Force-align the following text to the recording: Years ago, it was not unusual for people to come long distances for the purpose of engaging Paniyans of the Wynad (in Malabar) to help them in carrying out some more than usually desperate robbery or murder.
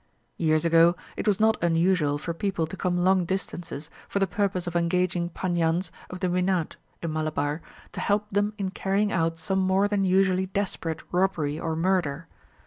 Years 0.37 0.65
ago, 0.65 0.95
it 1.15 1.27
was 1.27 1.39
not 1.39 1.63
unusual 1.63 2.17
for 2.17 2.33
people 2.33 2.65
to 2.65 2.75
come 2.75 3.03
long 3.03 3.23
distances 3.23 3.91
for 4.09 4.17
the 4.17 4.25
purpose 4.25 4.65
of 4.65 4.75
engaging 4.75 5.29
Paniyans 5.29 5.91
of 6.09 6.21
the 6.21 6.27
Wynad 6.27 6.75
(in 7.03 7.13
Malabar) 7.13 7.61
to 7.91 7.99
help 7.99 8.25
them 8.31 8.55
in 8.57 8.71
carrying 8.71 9.11
out 9.11 9.37
some 9.37 9.59
more 9.59 9.87
than 9.87 10.03
usually 10.03 10.47
desperate 10.47 11.03
robbery 11.11 11.59
or 11.59 11.75
murder. 11.75 12.27